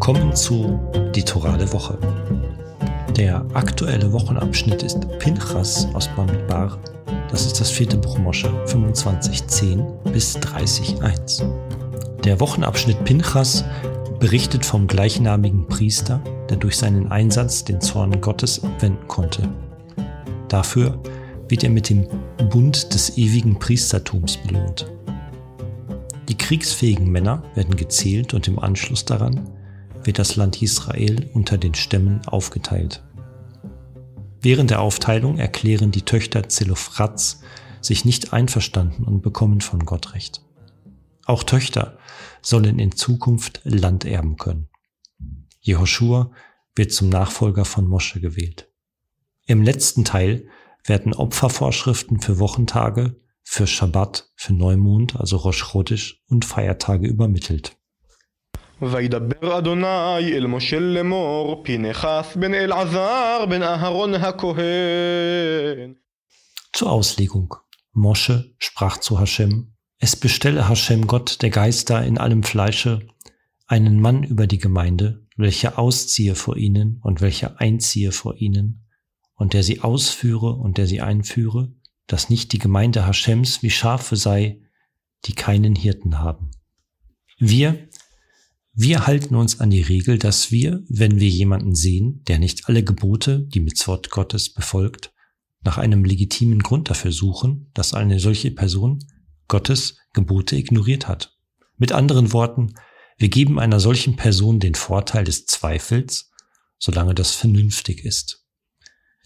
Willkommen 0.00 0.32
zu 0.32 0.78
Die 1.12 1.24
Torah 1.24 1.56
der 1.56 1.72
Woche. 1.72 1.98
Der 3.16 3.44
aktuelle 3.52 4.12
Wochenabschnitt 4.12 4.84
ist 4.84 5.00
Pinchas 5.18 5.88
aus 5.92 6.08
Bamidbar. 6.14 6.78
Das 7.32 7.44
ist 7.44 7.60
das 7.60 7.68
vierte 7.68 7.96
Buch 7.96 8.16
Mosche 8.16 8.46
25.10 8.66 10.12
bis 10.12 10.38
30.1. 10.38 11.44
Der 12.22 12.38
Wochenabschnitt 12.38 13.04
Pinchas 13.04 13.64
berichtet 14.20 14.64
vom 14.64 14.86
gleichnamigen 14.86 15.66
Priester, 15.66 16.22
der 16.48 16.58
durch 16.58 16.76
seinen 16.76 17.10
Einsatz 17.10 17.64
den 17.64 17.80
Zorn 17.80 18.20
Gottes 18.20 18.62
abwenden 18.62 19.08
konnte. 19.08 19.48
Dafür 20.46 21.02
wird 21.48 21.64
er 21.64 21.70
mit 21.70 21.90
dem 21.90 22.06
Bund 22.50 22.94
des 22.94 23.18
ewigen 23.18 23.58
Priestertums 23.58 24.36
belohnt. 24.36 24.86
Die 26.28 26.38
kriegsfähigen 26.38 27.10
Männer 27.10 27.42
werden 27.56 27.74
gezählt 27.74 28.32
und 28.32 28.46
im 28.46 28.60
Anschluss 28.60 29.04
daran 29.04 29.40
wird 30.04 30.18
das 30.18 30.36
Land 30.36 30.62
Israel 30.62 31.30
unter 31.34 31.58
den 31.58 31.74
Stämmen 31.74 32.26
aufgeteilt. 32.26 33.02
Während 34.40 34.70
der 34.70 34.80
Aufteilung 34.80 35.38
erklären 35.38 35.90
die 35.90 36.02
Töchter 36.02 36.48
Zelophrats 36.48 37.42
sich 37.80 38.04
nicht 38.04 38.32
einverstanden 38.32 39.04
und 39.04 39.22
bekommen 39.22 39.60
von 39.60 39.84
Gott 39.84 40.14
Recht. 40.14 40.42
Auch 41.24 41.42
Töchter 41.42 41.98
sollen 42.42 42.78
in 42.78 42.92
Zukunft 42.92 43.60
Land 43.64 44.04
erben 44.04 44.36
können. 44.36 44.68
Jehoshua 45.60 46.30
wird 46.74 46.92
zum 46.92 47.08
Nachfolger 47.08 47.64
von 47.64 47.86
Mosche 47.86 48.20
gewählt. 48.20 48.70
Im 49.46 49.62
letzten 49.62 50.04
Teil 50.04 50.48
werden 50.84 51.14
Opfervorschriften 51.14 52.20
für 52.20 52.38
Wochentage, 52.38 53.20
für 53.42 53.66
Schabbat, 53.66 54.30
für 54.36 54.52
Neumond, 54.52 55.16
also 55.16 55.38
Rosh 55.38 55.64
Chodesh 55.72 56.22
und 56.28 56.44
Feiertage 56.44 57.08
übermittelt. 57.08 57.77
וידבר 58.81 59.57
אדוני 59.57 60.33
אל 60.33 60.47
משה 60.47 60.79
לאמור, 60.79 61.63
פנחס 61.65 62.35
בן 62.35 62.53
אלעזר 62.53 63.45
בן 63.49 63.63
אהרון 63.63 64.13
הכהן. 64.13 65.93
Zur 66.75 66.89
Auslegung. 66.89 67.55
Mosche 67.93 68.55
sprach 68.57 68.97
zu 68.97 69.19
Hashem, 69.19 69.75
es 69.99 70.15
bestelle 70.15 70.67
Hashem 70.67 71.05
Gott, 71.05 71.43
der 71.43 71.51
Geister 71.51 72.03
in 72.03 72.17
allem 72.17 72.41
Fleische, 72.41 73.07
einen 73.67 74.01
Mann 74.01 74.23
über 74.23 74.47
die 74.47 74.57
Gemeinde, 74.57 75.27
welcher 75.37 75.77
ausziehe 75.77 76.35
vor 76.35 76.57
ihnen 76.57 76.99
und 77.03 77.21
welcher 77.21 77.61
einziehe 77.61 78.11
vor 78.11 78.35
ihnen, 78.35 78.87
und 79.35 79.53
der 79.53 79.63
sie 79.63 79.81
ausführe 79.81 80.55
und 80.55 80.77
der 80.77 80.87
sie 80.87 81.01
einführe, 81.01 81.73
dass 82.07 82.29
nicht 82.29 82.51
die 82.53 82.59
Gemeinde 82.59 83.05
Hashems 83.05 83.61
wie 83.61 83.69
Schafe 83.69 84.15
sei, 84.15 84.59
die 85.25 85.33
keinen 85.33 85.75
Hirten 85.75 86.19
haben. 86.19 86.51
Wir, 87.37 87.87
wir 88.80 89.08
halten 89.08 89.34
uns 89.34 89.58
an 89.58 89.70
die 89.70 89.82
Regel, 89.82 90.20
dass 90.20 90.52
wir, 90.52 90.84
wenn 90.88 91.18
wir 91.18 91.28
jemanden 91.28 91.74
sehen, 91.74 92.22
der 92.28 92.38
nicht 92.38 92.68
alle 92.68 92.84
Gebote, 92.84 93.40
die 93.40 93.58
Mitzvot 93.58 94.08
Gottes 94.08 94.54
befolgt, 94.54 95.12
nach 95.64 95.78
einem 95.78 96.04
legitimen 96.04 96.60
Grund 96.60 96.88
dafür 96.88 97.10
suchen, 97.10 97.72
dass 97.74 97.92
eine 97.92 98.20
solche 98.20 98.52
Person 98.52 99.00
Gottes 99.48 99.96
Gebote 100.12 100.54
ignoriert 100.54 101.08
hat. 101.08 101.36
Mit 101.76 101.90
anderen 101.90 102.32
Worten, 102.32 102.74
wir 103.16 103.28
geben 103.28 103.58
einer 103.58 103.80
solchen 103.80 104.14
Person 104.14 104.60
den 104.60 104.76
Vorteil 104.76 105.24
des 105.24 105.46
Zweifels, 105.46 106.30
solange 106.78 107.16
das 107.16 107.32
vernünftig 107.34 108.04
ist. 108.04 108.46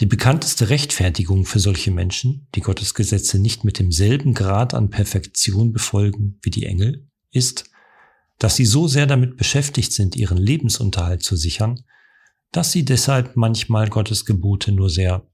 Die 0.00 0.06
bekannteste 0.06 0.70
Rechtfertigung 0.70 1.44
für 1.44 1.60
solche 1.60 1.92
Menschen, 1.92 2.48
die 2.56 2.62
Gottes 2.62 2.94
Gesetze 2.94 3.38
nicht 3.38 3.62
mit 3.62 3.78
demselben 3.78 4.34
Grad 4.34 4.74
an 4.74 4.90
Perfektion 4.90 5.72
befolgen 5.72 6.40
wie 6.42 6.50
die 6.50 6.66
Engel, 6.66 7.08
ist, 7.30 7.70
dass 8.38 8.56
sie 8.56 8.66
so 8.66 8.88
sehr 8.88 9.06
damit 9.06 9.36
beschäftigt 9.36 9.92
sind, 9.92 10.16
ihren 10.16 10.36
Lebensunterhalt 10.36 11.22
zu 11.22 11.36
sichern, 11.36 11.84
dass 12.52 12.72
sie 12.72 12.84
deshalb 12.84 13.36
manchmal 13.36 13.88
Gottes 13.88 14.24
Gebote 14.24 14.72
nur 14.72 14.90
sehr 14.90 15.26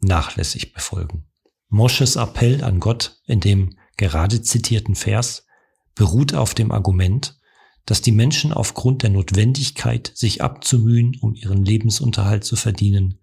nachlässig 0.00 0.72
befolgen. 0.72 1.26
Mosches 1.68 2.16
Appell 2.16 2.62
an 2.62 2.80
Gott 2.80 3.20
in 3.26 3.40
dem 3.40 3.76
gerade 3.96 4.42
zitierten 4.42 4.94
Vers 4.94 5.46
beruht 5.94 6.34
auf 6.34 6.54
dem 6.54 6.72
Argument, 6.72 7.38
dass 7.86 8.00
die 8.00 8.12
Menschen 8.12 8.52
aufgrund 8.52 9.02
der 9.02 9.10
Notwendigkeit, 9.10 10.10
sich 10.14 10.42
abzumühen, 10.42 11.16
um 11.20 11.34
ihren 11.34 11.64
Lebensunterhalt 11.64 12.44
zu 12.44 12.56
verdienen, 12.56 13.20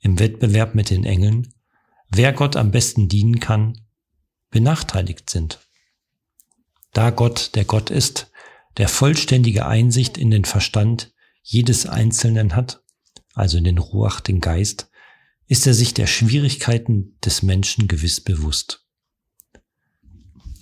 im 0.00 0.18
Wettbewerb 0.18 0.74
mit 0.74 0.90
den 0.90 1.04
Engeln, 1.04 1.54
wer 2.10 2.32
Gott 2.32 2.56
am 2.56 2.70
besten 2.70 3.08
dienen 3.08 3.40
kann, 3.40 3.80
benachteiligt 4.50 5.30
sind. 5.30 5.60
Da 6.92 7.10
Gott 7.10 7.54
der 7.54 7.64
Gott 7.64 7.90
ist, 7.90 8.30
der 8.76 8.88
vollständige 8.88 9.66
Einsicht 9.66 10.18
in 10.18 10.30
den 10.30 10.44
Verstand 10.44 11.12
jedes 11.42 11.86
Einzelnen 11.86 12.56
hat, 12.56 12.82
also 13.34 13.58
in 13.58 13.64
den 13.64 13.78
Ruach, 13.78 14.20
den 14.20 14.40
Geist, 14.40 14.90
ist 15.46 15.66
er 15.66 15.74
sich 15.74 15.94
der 15.94 16.06
Schwierigkeiten 16.06 17.18
des 17.24 17.42
Menschen 17.42 17.86
gewiss 17.86 18.20
bewusst. 18.20 18.86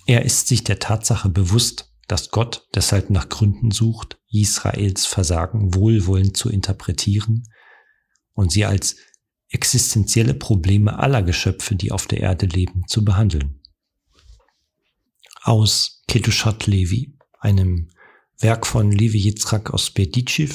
Er 0.05 0.25
ist 0.25 0.47
sich 0.47 0.63
der 0.63 0.79
Tatsache 0.79 1.29
bewusst, 1.29 1.93
dass 2.07 2.31
Gott 2.31 2.67
deshalb 2.75 3.09
nach 3.09 3.29
Gründen 3.29 3.71
sucht, 3.71 4.19
Israels 4.29 5.05
Versagen 5.05 5.73
wohlwollend 5.73 6.35
zu 6.35 6.49
interpretieren 6.49 7.43
und 8.33 8.51
sie 8.51 8.65
als 8.65 8.97
existenzielle 9.47 10.33
Probleme 10.33 10.99
aller 10.99 11.21
Geschöpfe, 11.21 11.75
die 11.75 11.91
auf 11.91 12.07
der 12.07 12.19
Erde 12.19 12.47
leben, 12.47 12.83
zu 12.87 13.05
behandeln. 13.05 13.61
Aus 15.41 16.03
Kedushat 16.07 16.67
Levi, 16.67 17.17
einem 17.39 17.89
Werk 18.39 18.65
von 18.67 18.91
Levi 18.91 19.19
Yitzchak 19.19 19.73
aus 19.73 19.91
Berditschew, 19.91 20.53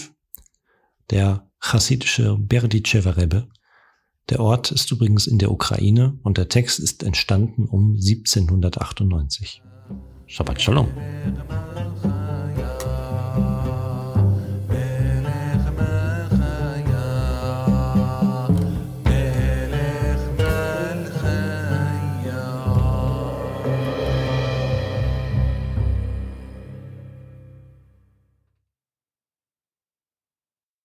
der 1.11 1.51
chassidische 1.61 2.37
Berditschewer 2.39 3.17
Rebbe. 3.17 3.49
Der 4.29 4.41
Ort 4.41 4.71
ist 4.71 4.91
übrigens 4.91 5.27
in 5.27 5.39
der 5.39 5.51
Ukraine 5.51 6.19
und 6.23 6.37
der 6.37 6.49
Text 6.49 6.79
ist 6.81 7.03
entstanden 7.03 7.65
um 7.65 7.97
1798. 7.97 9.63
Shabbat 10.27 10.61
Shalom. 10.61 10.89